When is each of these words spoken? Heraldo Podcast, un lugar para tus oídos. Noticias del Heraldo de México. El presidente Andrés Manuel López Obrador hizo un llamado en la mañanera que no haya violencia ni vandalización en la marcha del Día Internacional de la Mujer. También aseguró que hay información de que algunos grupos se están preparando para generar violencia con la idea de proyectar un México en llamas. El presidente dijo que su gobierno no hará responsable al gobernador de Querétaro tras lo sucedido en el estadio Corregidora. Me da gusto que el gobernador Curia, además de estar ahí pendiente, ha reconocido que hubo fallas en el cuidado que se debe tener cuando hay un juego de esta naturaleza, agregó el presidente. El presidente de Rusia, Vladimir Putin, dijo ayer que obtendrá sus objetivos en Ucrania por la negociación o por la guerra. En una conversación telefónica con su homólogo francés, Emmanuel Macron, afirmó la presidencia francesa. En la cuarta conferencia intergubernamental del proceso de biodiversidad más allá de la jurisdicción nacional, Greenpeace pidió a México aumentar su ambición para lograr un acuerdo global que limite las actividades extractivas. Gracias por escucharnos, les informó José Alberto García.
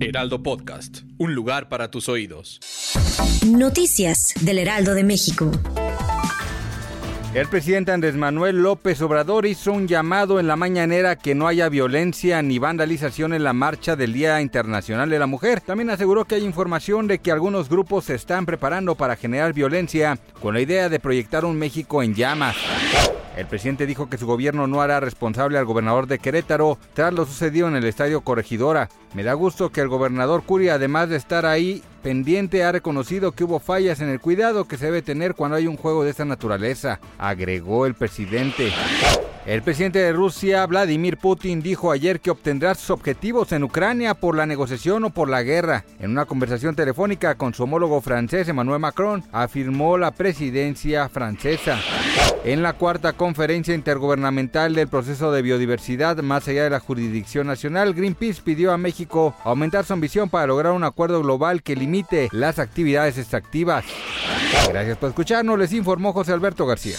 Heraldo 0.00 0.42
Podcast, 0.42 1.02
un 1.18 1.34
lugar 1.34 1.68
para 1.68 1.90
tus 1.90 2.08
oídos. 2.08 2.60
Noticias 3.46 4.34
del 4.40 4.58
Heraldo 4.58 4.94
de 4.94 5.04
México. 5.04 5.50
El 7.32 7.46
presidente 7.46 7.92
Andrés 7.92 8.16
Manuel 8.16 8.60
López 8.60 9.00
Obrador 9.02 9.46
hizo 9.46 9.72
un 9.72 9.86
llamado 9.86 10.40
en 10.40 10.48
la 10.48 10.56
mañanera 10.56 11.14
que 11.14 11.36
no 11.36 11.46
haya 11.46 11.68
violencia 11.68 12.42
ni 12.42 12.58
vandalización 12.58 13.32
en 13.34 13.44
la 13.44 13.52
marcha 13.52 13.94
del 13.94 14.12
Día 14.12 14.40
Internacional 14.40 15.08
de 15.08 15.18
la 15.20 15.28
Mujer. 15.28 15.60
También 15.60 15.90
aseguró 15.90 16.24
que 16.24 16.34
hay 16.34 16.44
información 16.44 17.06
de 17.06 17.20
que 17.20 17.30
algunos 17.30 17.68
grupos 17.68 18.06
se 18.06 18.16
están 18.16 18.46
preparando 18.46 18.96
para 18.96 19.14
generar 19.14 19.52
violencia 19.52 20.18
con 20.40 20.54
la 20.54 20.60
idea 20.60 20.88
de 20.88 20.98
proyectar 20.98 21.44
un 21.44 21.56
México 21.56 22.02
en 22.02 22.16
llamas. 22.16 22.56
El 23.40 23.46
presidente 23.46 23.86
dijo 23.86 24.10
que 24.10 24.18
su 24.18 24.26
gobierno 24.26 24.66
no 24.66 24.82
hará 24.82 25.00
responsable 25.00 25.56
al 25.56 25.64
gobernador 25.64 26.06
de 26.06 26.18
Querétaro 26.18 26.76
tras 26.92 27.14
lo 27.14 27.24
sucedido 27.24 27.68
en 27.68 27.74
el 27.74 27.86
estadio 27.86 28.20
Corregidora. 28.20 28.90
Me 29.14 29.22
da 29.22 29.32
gusto 29.32 29.72
que 29.72 29.80
el 29.80 29.88
gobernador 29.88 30.42
Curia, 30.42 30.74
además 30.74 31.08
de 31.08 31.16
estar 31.16 31.46
ahí 31.46 31.82
pendiente, 32.02 32.64
ha 32.64 32.72
reconocido 32.72 33.32
que 33.32 33.44
hubo 33.44 33.58
fallas 33.58 34.02
en 34.02 34.10
el 34.10 34.20
cuidado 34.20 34.68
que 34.68 34.76
se 34.76 34.84
debe 34.84 35.00
tener 35.00 35.34
cuando 35.34 35.56
hay 35.56 35.66
un 35.66 35.78
juego 35.78 36.04
de 36.04 36.10
esta 36.10 36.26
naturaleza, 36.26 37.00
agregó 37.16 37.86
el 37.86 37.94
presidente. 37.94 38.74
El 39.50 39.62
presidente 39.62 39.98
de 39.98 40.12
Rusia, 40.12 40.64
Vladimir 40.64 41.16
Putin, 41.16 41.60
dijo 41.60 41.90
ayer 41.90 42.20
que 42.20 42.30
obtendrá 42.30 42.76
sus 42.76 42.90
objetivos 42.90 43.50
en 43.50 43.64
Ucrania 43.64 44.14
por 44.14 44.36
la 44.36 44.46
negociación 44.46 45.02
o 45.02 45.10
por 45.10 45.28
la 45.28 45.42
guerra. 45.42 45.84
En 45.98 46.12
una 46.12 46.24
conversación 46.24 46.76
telefónica 46.76 47.34
con 47.34 47.52
su 47.52 47.64
homólogo 47.64 48.00
francés, 48.00 48.46
Emmanuel 48.46 48.78
Macron, 48.78 49.24
afirmó 49.32 49.98
la 49.98 50.12
presidencia 50.12 51.08
francesa. 51.08 51.80
En 52.44 52.62
la 52.62 52.74
cuarta 52.74 53.14
conferencia 53.14 53.74
intergubernamental 53.74 54.72
del 54.72 54.86
proceso 54.86 55.32
de 55.32 55.42
biodiversidad 55.42 56.18
más 56.18 56.46
allá 56.46 56.62
de 56.62 56.70
la 56.70 56.78
jurisdicción 56.78 57.48
nacional, 57.48 57.92
Greenpeace 57.92 58.42
pidió 58.42 58.70
a 58.70 58.78
México 58.78 59.34
aumentar 59.42 59.84
su 59.84 59.92
ambición 59.92 60.28
para 60.28 60.46
lograr 60.46 60.74
un 60.74 60.84
acuerdo 60.84 61.20
global 61.22 61.64
que 61.64 61.74
limite 61.74 62.28
las 62.30 62.60
actividades 62.60 63.18
extractivas. 63.18 63.84
Gracias 64.68 64.96
por 64.96 65.08
escucharnos, 65.08 65.58
les 65.58 65.72
informó 65.72 66.12
José 66.12 66.34
Alberto 66.34 66.66
García. 66.66 66.98